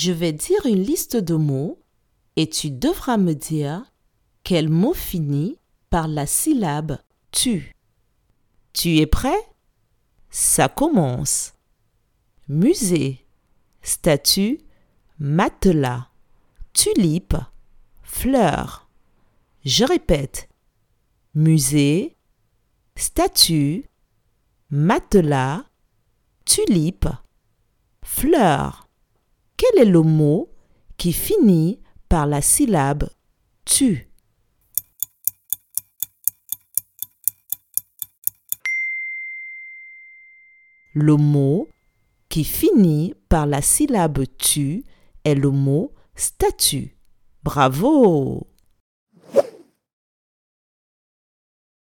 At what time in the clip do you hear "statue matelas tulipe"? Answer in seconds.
13.82-17.36, 22.94-27.08